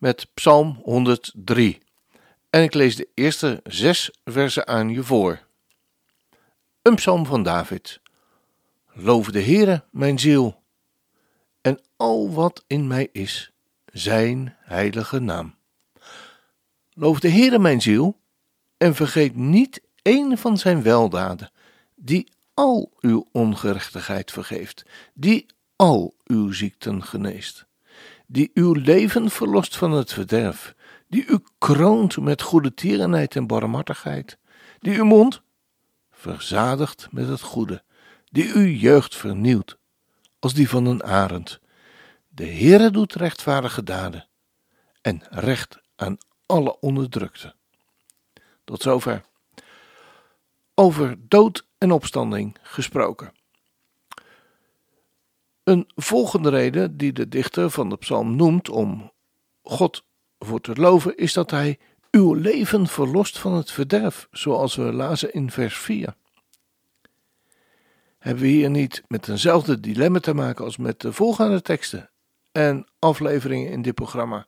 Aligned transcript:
met 0.00 0.30
Psalm 0.34 0.80
103. 0.82 1.82
En 2.50 2.62
ik 2.62 2.74
lees 2.74 2.96
de 2.96 3.08
eerste 3.14 3.60
zes 3.64 4.10
versen 4.24 4.66
aan 4.66 4.88
je 4.88 5.02
voor. 5.02 5.46
Een 6.82 6.94
psalm 6.94 7.26
van 7.26 7.42
David. 7.42 8.00
Loof 8.92 9.30
de 9.30 9.42
Heere, 9.42 9.84
mijn 9.90 10.18
ziel, 10.18 10.62
en 11.60 11.80
al 11.96 12.32
wat 12.32 12.64
in 12.66 12.86
mij 12.86 13.08
is, 13.12 13.52
zijn 13.92 14.56
heilige 14.58 15.18
naam. 15.18 15.54
Loof 16.92 17.20
de 17.20 17.30
Heere, 17.30 17.58
mijn 17.58 17.80
ziel, 17.80 18.20
en 18.76 18.94
vergeet 18.94 19.36
niet 19.36 19.80
een 20.02 20.38
van 20.38 20.58
zijn 20.58 20.82
weldaden, 20.82 21.50
die 21.94 22.32
al 22.54 22.92
uw 23.00 23.28
ongerechtigheid 23.32 24.30
vergeeft, 24.30 24.82
die 25.14 25.46
al 25.76 26.14
uw 26.24 26.52
ziekten 26.52 27.04
geneest 27.04 27.68
die 28.32 28.50
uw 28.54 28.72
leven 28.72 29.30
verlost 29.30 29.76
van 29.76 29.92
het 29.92 30.12
verderf, 30.12 30.74
die 31.08 31.26
u 31.26 31.38
kroont 31.58 32.20
met 32.20 32.42
goede 32.42 32.74
tierenheid 32.74 33.36
en 33.36 33.46
barmhartigheid, 33.46 34.38
die 34.78 34.98
uw 34.98 35.04
mond 35.04 35.42
verzadigt 36.10 37.08
met 37.10 37.28
het 37.28 37.40
goede, 37.40 37.82
die 38.30 38.54
uw 38.54 38.66
jeugd 38.66 39.16
vernieuwt 39.16 39.78
als 40.38 40.54
die 40.54 40.68
van 40.68 40.86
een 40.86 41.04
arend. 41.04 41.60
De 42.28 42.46
Heere 42.46 42.90
doet 42.90 43.14
rechtvaardige 43.14 43.82
daden 43.82 44.28
en 45.02 45.22
recht 45.30 45.78
aan 45.96 46.18
alle 46.46 46.80
onderdrukte. 46.80 47.54
Tot 48.64 48.82
zover. 48.82 49.22
Over 50.74 51.16
dood 51.28 51.66
en 51.78 51.90
opstanding 51.90 52.56
gesproken. 52.62 53.32
Een 55.70 55.88
volgende 55.94 56.48
reden 56.48 56.96
die 56.96 57.12
de 57.12 57.28
dichter 57.28 57.70
van 57.70 57.88
de 57.88 57.96
psalm 57.96 58.36
noemt 58.36 58.68
om 58.68 59.12
God 59.62 60.04
voor 60.38 60.60
te 60.60 60.74
loven, 60.74 61.16
is 61.16 61.32
dat 61.32 61.50
hij 61.50 61.78
uw 62.10 62.34
leven 62.34 62.86
verlost 62.86 63.38
van 63.38 63.54
het 63.54 63.70
verderf, 63.70 64.28
zoals 64.30 64.76
we 64.76 64.82
lazen 64.82 65.32
in 65.32 65.50
vers 65.50 65.78
4. 65.78 66.14
Hebben 68.18 68.42
we 68.42 68.48
hier 68.48 68.70
niet 68.70 69.02
met 69.08 69.28
eenzelfde 69.28 69.80
dilemma 69.80 70.20
te 70.20 70.34
maken 70.34 70.64
als 70.64 70.76
met 70.76 71.00
de 71.00 71.12
volgende 71.12 71.62
teksten 71.62 72.10
en 72.52 72.86
afleveringen 72.98 73.70
in 73.70 73.82
dit 73.82 73.94
programma? 73.94 74.46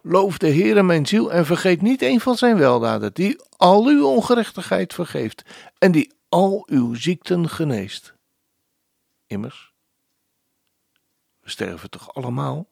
Loof 0.00 0.38
de 0.38 0.48
Heere 0.48 0.82
mijn 0.82 1.06
ziel 1.06 1.32
en 1.32 1.46
vergeet 1.46 1.82
niet 1.82 2.02
een 2.02 2.20
van 2.20 2.36
zijn 2.36 2.56
weldaden, 2.56 3.14
die 3.14 3.40
al 3.56 3.86
uw 3.86 4.06
ongerechtigheid 4.06 4.94
vergeeft 4.94 5.42
en 5.78 5.92
die 5.92 6.12
al 6.28 6.66
uw 6.66 6.94
ziekten 6.94 7.48
geneest. 7.48 8.14
Immers, 9.26 9.71
we 11.42 11.50
sterven 11.50 11.90
toch 11.90 12.14
allemaal? 12.14 12.66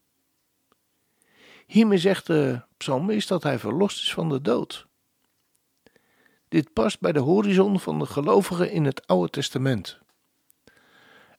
Hiermee 1.67 1.99
zegt 1.99 2.27
de 2.27 2.63
psalmist 2.77 3.29
dat 3.29 3.43
hij 3.43 3.59
verlost 3.59 4.03
is 4.03 4.13
van 4.13 4.29
de 4.29 4.41
dood. 4.41 4.87
Dit 6.49 6.73
past 6.73 7.01
bij 7.01 7.13
de 7.13 7.19
horizon 7.19 7.81
van 7.81 7.99
de 7.99 8.07
gelovigen 8.07 8.71
in 8.71 8.85
het 8.85 9.07
Oude 9.07 9.31
Testament. 9.31 9.99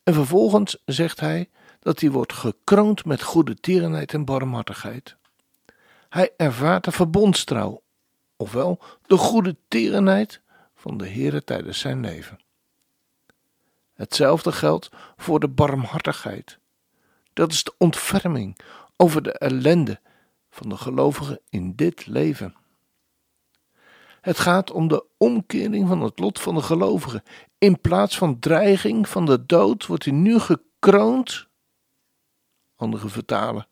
En 0.04 0.14
vervolgens 0.14 0.82
zegt 0.86 1.20
hij 1.20 1.50
dat 1.80 2.00
hij 2.00 2.12
wordt 2.12 2.34
gekroond 2.34 3.06
met 3.06 3.22
goede 3.22 3.56
tierenheid 3.56 4.14
en 4.14 4.26
barmhartigheid. 4.26 5.16
Hij 6.10 6.34
ervaart 6.38 6.84
de 6.84 6.92
verbondstrouw, 6.92 7.82
ofwel 8.36 8.80
de 9.06 9.18
goede 9.18 9.56
tierenheid 9.68 10.42
van 10.76 10.98
de 10.98 11.08
Heere 11.08 11.44
tijdens 11.44 11.80
zijn 11.80 12.02
leven. 12.02 12.40
Hetzelfde 13.94 14.52
geldt 14.52 14.90
voor 15.18 15.40
de 15.40 15.48
barmhartigheid 15.48 16.60
dat 17.42 17.52
is 17.52 17.64
de 17.64 17.74
ontferming 17.78 18.58
over 18.96 19.24
de 19.24 19.32
ellende 19.32 20.00
van 20.50 20.70
de 20.70 20.78
gelovigen 20.78 21.42
in 21.50 21.76
dit 21.76 22.06
leven. 22.06 22.56
Het 24.22 24.40
gaat 24.40 24.72
om 24.72 24.88
de 24.88 25.06
omkering 25.18 25.88
van 25.88 26.02
het 26.02 26.20
lot 26.20 26.40
van 26.40 26.56
de 26.56 26.62
gelovigen. 26.62 27.24
In 27.58 27.82
plaats 27.82 28.18
van 28.18 28.40
dreiging 28.40 29.10
van 29.10 29.26
de 29.26 29.46
dood 29.46 29.86
wordt 29.86 30.06
hij 30.06 30.14
nu 30.14 30.40
gekroond, 30.40 31.48
andere 32.76 33.10
vertalen, 33.10 33.68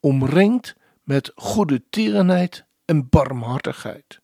omringd 0.00 0.76
met 1.02 1.32
goede 1.34 1.88
tierenheid 1.90 2.64
en 2.84 3.08
barmhartigheid. 3.08 4.20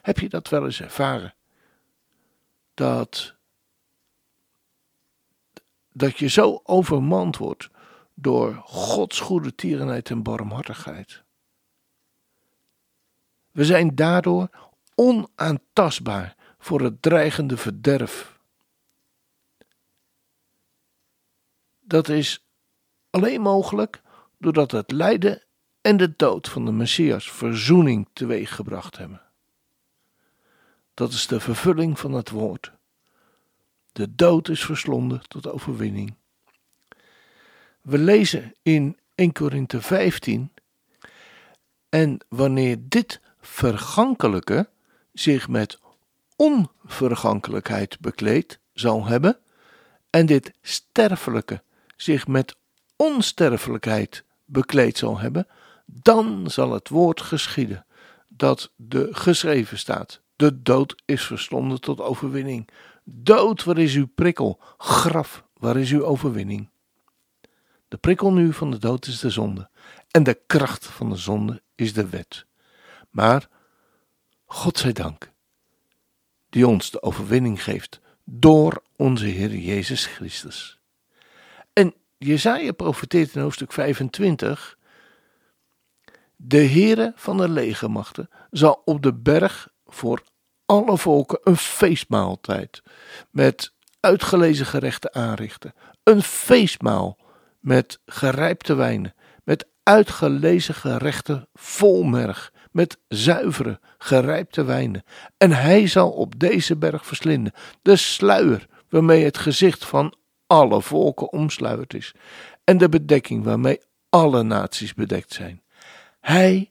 Heb 0.00 0.18
je 0.18 0.28
dat 0.28 0.48
wel 0.48 0.64
eens 0.64 0.80
ervaren? 0.80 1.34
Dat, 2.74 3.36
dat 5.92 6.18
je 6.18 6.28
zo 6.28 6.60
overmand 6.64 7.36
wordt 7.36 7.70
door 8.14 8.54
Gods 8.54 9.20
goede 9.20 9.54
tierenheid 9.54 10.10
en 10.10 10.22
barmhartigheid. 10.22 11.22
We 13.50 13.64
zijn 13.64 13.94
daardoor 13.94 14.48
onaantastbaar 14.94 16.36
voor 16.58 16.80
het 16.80 17.02
dreigende 17.02 17.56
verderf. 17.56 18.40
Dat 21.80 22.08
is 22.08 22.44
alleen 23.10 23.40
mogelijk 23.40 24.02
doordat 24.38 24.70
het 24.70 24.90
lijden 24.90 25.42
en 25.80 25.96
de 25.96 26.16
dood 26.16 26.48
van 26.48 26.64
de 26.64 26.72
Messias 26.72 27.30
verzoening 27.30 28.08
teweeggebracht 28.12 28.96
hebben. 28.96 29.22
Dat 30.94 31.12
is 31.12 31.26
de 31.26 31.40
vervulling 31.40 31.98
van 31.98 32.12
het 32.12 32.30
woord. 32.30 32.72
De 33.92 34.14
dood 34.14 34.48
is 34.48 34.64
verslonden 34.64 35.28
tot 35.28 35.48
overwinning. 35.48 36.14
We 37.82 37.98
lezen 37.98 38.54
in 38.62 38.98
1 39.14 39.32
Korinthe 39.32 39.80
15. 39.80 40.52
En 41.88 42.18
wanneer 42.28 42.76
dit 42.80 43.20
vergankelijke 43.40 44.68
zich 45.12 45.48
met 45.48 45.78
onvergankelijkheid 46.36 48.00
bekleed 48.00 48.58
zal 48.72 49.06
hebben, 49.06 49.38
en 50.10 50.26
dit 50.26 50.52
sterfelijke 50.62 51.62
zich 51.96 52.26
met 52.26 52.56
onsterfelijkheid 52.96 54.24
bekleed 54.44 54.98
zal 54.98 55.18
hebben, 55.18 55.46
dan 55.86 56.50
zal 56.50 56.72
het 56.72 56.88
woord 56.88 57.20
geschieden 57.20 57.86
dat 58.28 58.72
de 58.76 59.08
geschreven 59.10 59.78
staat. 59.78 60.20
De 60.36 60.62
dood 60.62 61.02
is 61.04 61.24
verslonden 61.26 61.80
tot 61.80 62.00
overwinning. 62.00 62.68
Dood, 63.04 63.64
waar 63.64 63.78
is 63.78 63.94
uw 63.94 64.08
prikkel? 64.14 64.60
Graf, 64.78 65.44
waar 65.58 65.76
is 65.76 65.90
uw 65.90 66.04
overwinning? 66.04 66.70
De 67.92 67.98
prikkel 67.98 68.32
nu 68.32 68.52
van 68.52 68.70
de 68.70 68.78
dood 68.78 69.06
is 69.06 69.18
de 69.18 69.30
zonde. 69.30 69.70
En 70.10 70.22
de 70.22 70.40
kracht 70.46 70.86
van 70.86 71.10
de 71.10 71.16
zonde 71.16 71.62
is 71.74 71.92
de 71.92 72.08
wet. 72.08 72.46
Maar, 73.10 73.48
God 74.44 74.78
zij 74.78 74.92
dank, 74.92 75.32
die 76.48 76.66
ons 76.66 76.90
de 76.90 77.02
overwinning 77.02 77.62
geeft 77.62 78.00
door 78.24 78.82
onze 78.96 79.24
Heer 79.24 79.56
Jezus 79.56 80.06
Christus. 80.06 80.78
En 81.72 81.94
Jezaja 82.18 82.72
profeteert 82.72 83.34
in 83.34 83.40
hoofdstuk 83.40 83.72
25, 83.72 84.78
de 86.36 86.66
Heere 86.66 87.12
van 87.16 87.36
de 87.36 87.48
legermachten 87.48 88.30
zal 88.50 88.82
op 88.84 89.02
de 89.02 89.14
berg 89.14 89.68
voor 89.86 90.22
alle 90.66 90.98
volken 90.98 91.38
een 91.42 91.56
feestmaaltijd 91.56 92.82
met 93.30 93.72
uitgelezen 94.00 94.66
gerechten 94.66 95.14
aanrichten. 95.14 95.74
Een 96.02 96.22
feestmaal 96.22 97.20
met 97.62 98.00
gerijpte 98.06 98.74
wijnen, 98.74 99.14
met 99.44 99.66
uitgelezen 99.82 100.74
gerechten 100.74 101.48
vol 101.54 102.02
merg, 102.02 102.52
met 102.70 102.98
zuivere 103.08 103.80
gerijpte 103.98 104.64
wijnen. 104.64 105.02
En 105.36 105.52
hij 105.52 105.86
zal 105.86 106.10
op 106.10 106.38
deze 106.38 106.76
berg 106.76 107.06
verslinden 107.06 107.52
de 107.82 107.96
sluier 107.96 108.66
waarmee 108.88 109.24
het 109.24 109.38
gezicht 109.38 109.84
van 109.84 110.14
alle 110.46 110.82
volken 110.82 111.32
omsluierd 111.32 111.94
is, 111.94 112.14
en 112.64 112.78
de 112.78 112.88
bedekking 112.88 113.44
waarmee 113.44 113.80
alle 114.08 114.42
naties 114.42 114.94
bedekt 114.94 115.32
zijn. 115.32 115.62
Hij, 116.20 116.70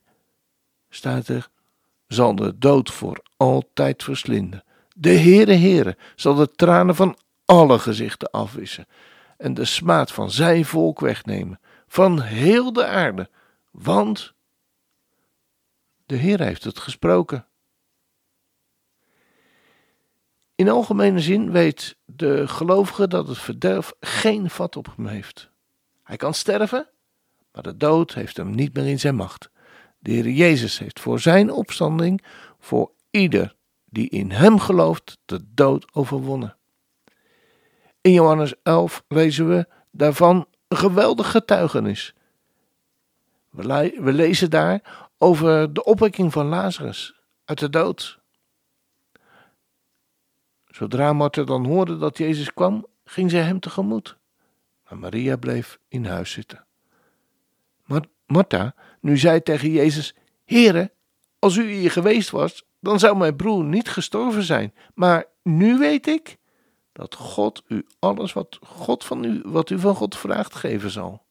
staat 0.89 1.27
er, 1.27 1.49
zal 2.07 2.35
de 2.35 2.57
dood 2.57 2.91
voor 2.91 3.23
altijd 3.37 4.03
verslinden. 4.03 4.63
De 4.95 5.09
Heere 5.09 5.53
Heere 5.53 5.97
zal 6.15 6.35
de 6.35 6.51
tranen 6.51 6.95
van 6.95 7.17
alle 7.45 7.79
gezichten 7.79 8.31
afwissen 8.31 8.87
en 9.41 9.53
de 9.53 9.65
smaad 9.65 10.11
van 10.11 10.31
zijn 10.31 10.65
volk 10.65 10.99
wegnemen, 10.99 11.59
van 11.87 12.21
heel 12.21 12.73
de 12.73 12.85
aarde, 12.85 13.29
want 13.71 14.33
De 16.05 16.15
Heer 16.17 16.41
heeft 16.41 16.63
het 16.63 16.79
gesproken. 16.79 17.47
In 20.55 20.69
algemene 20.69 21.19
zin 21.19 21.51
weet 21.51 21.97
de 22.05 22.47
gelovige 22.47 23.07
dat 23.07 23.27
het 23.27 23.37
verderf 23.37 23.93
geen 23.99 24.49
vat 24.49 24.75
op 24.75 24.93
hem 24.95 25.05
heeft. 25.05 25.49
Hij 26.03 26.17
kan 26.17 26.33
sterven, 26.33 26.89
maar 27.51 27.63
de 27.63 27.77
dood 27.77 28.13
heeft 28.13 28.37
hem 28.37 28.55
niet 28.55 28.73
meer 28.73 28.87
in 28.87 28.99
zijn 28.99 29.15
macht. 29.15 29.49
De 29.99 30.11
Heer 30.11 30.29
Jezus 30.29 30.79
heeft 30.79 30.99
voor 30.99 31.19
zijn 31.19 31.51
opstanding, 31.51 32.23
voor 32.59 32.91
ieder 33.09 33.55
die 33.85 34.09
in 34.09 34.31
hem 34.31 34.59
gelooft, 34.59 35.17
de 35.25 35.39
dood 35.53 35.93
overwonnen. 35.93 36.57
In 38.01 38.13
Johannes 38.13 38.53
11 38.63 39.03
lezen 39.07 39.49
we 39.49 39.67
daarvan 39.91 40.47
een 40.67 40.77
geweldig 40.77 41.31
getuigenis. 41.31 42.13
We, 43.49 44.13
lezen 44.13 44.49
daar 44.49 45.07
over 45.17 45.73
de 45.73 45.83
opwekking 45.83 46.31
van 46.31 46.45
Lazarus 46.45 47.19
uit 47.45 47.59
de 47.59 47.69
dood. 47.69 48.19
Zodra 50.65 51.13
Martha 51.13 51.43
dan 51.43 51.65
hoorde 51.65 51.97
dat 51.97 52.17
Jezus 52.17 52.53
kwam, 52.53 52.85
ging 53.05 53.31
zij 53.31 53.41
hem 53.41 53.59
tegemoet. 53.59 54.17
Maar 54.89 54.97
Maria 54.97 55.35
bleef 55.35 55.79
in 55.87 56.05
huis 56.05 56.31
zitten. 56.31 56.65
Maar 57.85 58.01
Martha 58.25 58.73
nu 58.99 59.17
zei 59.17 59.41
tegen 59.43 59.71
Jezus: 59.71 60.15
Heere, 60.45 60.91
als 61.39 61.55
u 61.55 61.71
hier 61.71 61.91
geweest 61.91 62.29
was, 62.29 62.63
dan 62.79 62.99
zou 62.99 63.17
mijn 63.17 63.35
broer 63.35 63.63
niet 63.63 63.89
gestorven 63.89 64.43
zijn. 64.43 64.73
Maar 64.93 65.25
nu 65.43 65.77
weet 65.77 66.07
ik 66.07 66.37
dat 66.91 67.15
God 67.15 67.63
u 67.67 67.85
alles 67.99 68.33
wat 68.33 68.59
God 68.61 69.03
van 69.03 69.23
u, 69.23 69.41
wat 69.45 69.69
u 69.69 69.79
van 69.79 69.95
God 69.95 70.17
vraagt, 70.17 70.55
geven 70.55 70.91
zal. 70.91 71.25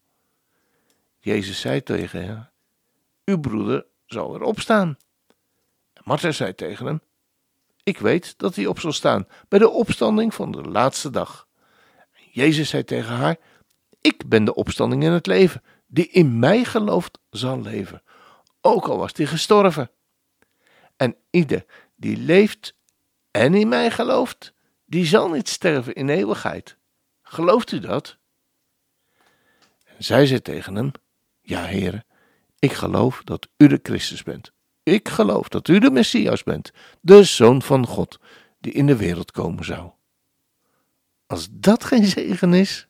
Jezus 1.18 1.60
zei 1.60 1.82
tegen 1.82 2.28
haar: 2.28 2.50
Uw 3.24 3.40
broeder 3.40 3.86
zal 4.06 4.34
erop 4.34 4.60
staan. 4.60 4.98
En 5.92 6.02
Martha 6.04 6.32
zei 6.32 6.54
tegen 6.54 6.86
hem: 6.86 7.00
Ik 7.82 7.98
weet 7.98 8.38
dat 8.38 8.54
hij 8.54 8.66
op 8.66 8.80
zal 8.80 8.92
staan 8.92 9.26
bij 9.48 9.58
de 9.58 9.68
opstanding 9.68 10.34
van 10.34 10.50
de 10.50 10.62
laatste 10.62 11.10
dag. 11.10 11.48
En 12.12 12.22
Jezus 12.32 12.68
zei 12.68 12.84
tegen 12.84 13.14
haar: 13.14 13.36
Ik 14.00 14.28
ben 14.28 14.44
de 14.44 14.54
opstanding 14.54 15.04
en 15.04 15.12
het 15.12 15.26
leven. 15.26 15.62
Die 15.86 16.08
in 16.08 16.38
mij 16.38 16.64
gelooft, 16.64 17.18
zal 17.30 17.60
leven, 17.60 18.02
ook 18.60 18.88
al 18.88 18.98
was 18.98 19.12
hij 19.14 19.26
gestorven. 19.26 19.90
En 20.96 21.16
ieder 21.30 21.64
die 21.96 22.16
leeft 22.16 22.74
en 23.30 23.54
in 23.54 23.68
mij 23.68 23.90
gelooft, 23.90 24.54
die 24.90 25.06
zal 25.06 25.28
niet 25.28 25.48
sterven 25.48 25.94
in 25.94 26.08
eeuwigheid. 26.08 26.76
Gelooft 27.22 27.72
u 27.72 27.78
dat? 27.78 28.16
En 29.84 30.04
zij 30.04 30.26
zei 30.26 30.42
tegen 30.42 30.74
hem: 30.74 30.92
Ja, 31.40 31.64
heren, 31.64 32.04
ik 32.58 32.72
geloof 32.72 33.22
dat 33.24 33.48
u 33.56 33.66
de 33.66 33.80
Christus 33.82 34.22
bent. 34.22 34.52
Ik 34.82 35.08
geloof 35.08 35.48
dat 35.48 35.68
u 35.68 35.78
de 35.78 35.90
Messias 35.90 36.42
bent, 36.42 36.72
de 37.00 37.24
Zoon 37.24 37.62
van 37.62 37.86
God, 37.86 38.18
die 38.58 38.72
in 38.72 38.86
de 38.86 38.96
wereld 38.96 39.30
komen 39.30 39.64
zou. 39.64 39.90
Als 41.26 41.48
dat 41.50 41.84
geen 41.84 42.04
zegen 42.04 42.54
is. 42.54 42.88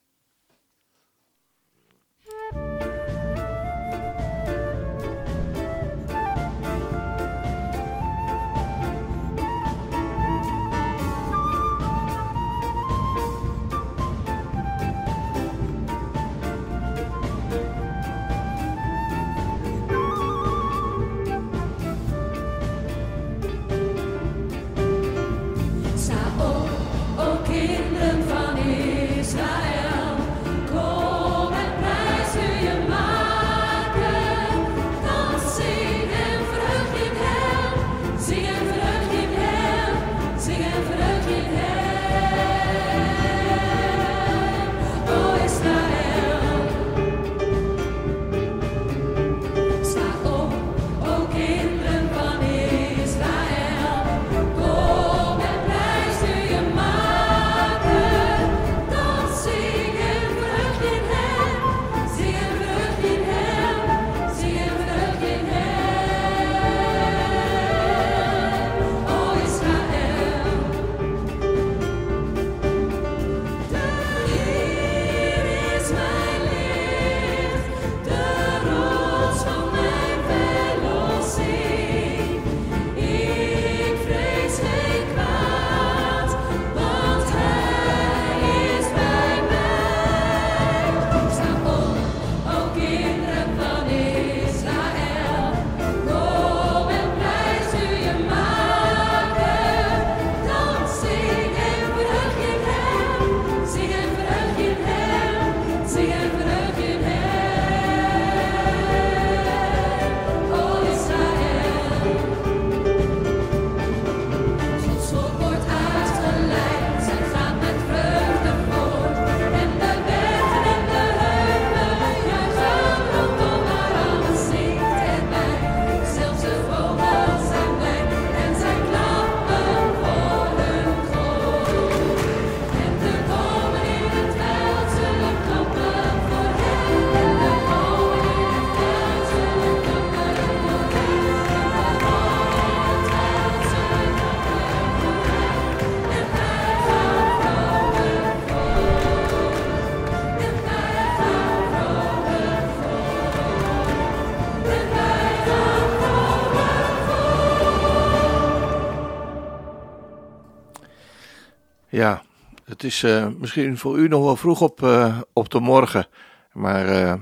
Ja, 161.90 162.22
het 162.64 162.84
is 162.84 163.02
uh, 163.02 163.26
misschien 163.38 163.78
voor 163.78 163.98
u 163.98 164.08
nog 164.08 164.24
wel 164.24 164.36
vroeg 164.36 164.60
op, 164.60 164.82
uh, 164.82 165.20
op 165.32 165.50
de 165.50 165.60
morgen. 165.60 166.06
Maar 166.52 166.88
uh, 166.88 167.14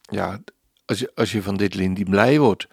ja, 0.00 0.40
als 0.84 0.98
je, 0.98 1.12
als 1.14 1.32
je 1.32 1.42
van 1.42 1.56
dit 1.56 1.74
lindie 1.74 2.04
blij 2.04 2.38
wordt. 2.38 2.68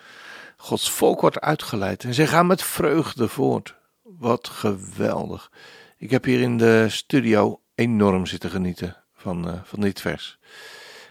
Gods 0.57 0.91
volk 0.91 1.21
wordt 1.21 1.39
uitgeleid 1.39 2.03
en 2.03 2.13
ze 2.13 2.27
gaan 2.27 2.47
met 2.47 2.63
vreugde 2.63 3.27
voort. 3.27 3.75
Wat 4.03 4.47
geweldig. 4.47 5.51
Ik 5.97 6.11
heb 6.11 6.23
hier 6.23 6.39
in 6.41 6.57
de 6.57 6.85
studio 6.89 7.61
enorm 7.75 8.25
zitten 8.25 8.49
genieten 8.49 8.97
van, 9.13 9.61
van 9.63 9.79
dit 9.79 10.01
vers. 10.01 10.39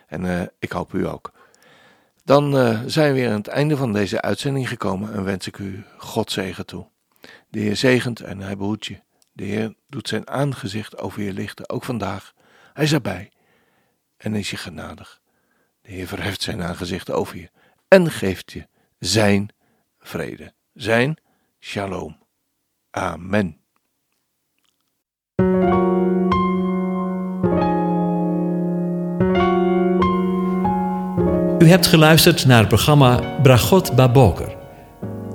En 0.07 0.53
ik 0.59 0.73
hoop 0.73 0.93
u 0.93 1.07
ook. 1.07 1.33
Dan 2.25 2.53
zijn 2.87 3.13
we 3.13 3.21
weer 3.21 3.29
aan 3.29 3.37
het 3.37 3.49
einde 3.49 3.77
van 3.77 3.93
deze 3.93 4.21
uitzending 4.21 4.69
gekomen 4.69 5.13
en 5.13 5.25
wens 5.25 5.47
ik 5.47 5.59
u 5.59 5.85
God 5.97 6.31
zegen 6.31 6.67
toe. 6.67 6.87
De 7.49 7.61
Heer 7.61 7.77
zegent 7.77 8.21
en 8.21 8.41
hij 8.41 8.57
behoedt 8.57 8.87
je. 8.87 9.01
De 9.39 9.45
Heer 9.45 9.75
doet 9.87 10.09
zijn 10.09 10.29
aangezicht 10.29 10.99
over 10.99 11.23
je 11.23 11.33
lichten, 11.33 11.69
ook 11.69 11.85
vandaag. 11.85 12.33
Hij 12.73 12.85
is 12.85 12.93
erbij 12.93 13.33
en 14.17 14.35
is 14.35 14.51
je 14.51 14.57
genadig. 14.57 15.21
De 15.83 15.91
Heer 15.91 16.07
verheft 16.07 16.43
zijn 16.43 16.63
aangezicht 16.63 17.11
over 17.11 17.37
je 17.37 17.51
en 17.89 18.11
geeft 18.11 18.53
je 18.53 18.67
zijn 18.99 19.49
vrede. 19.99 20.53
Zijn 20.75 21.17
shalom. 21.61 22.19
Amen. 22.91 23.61
U 31.59 31.69
hebt 31.69 31.87
geluisterd 31.87 32.47
naar 32.47 32.59
het 32.59 32.69
programma 32.69 33.41
Bragot 33.43 33.97
Baboker. 33.97 34.58